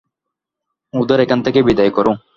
[0.93, 2.11] ওদের এখান থেকে বিদায় করো।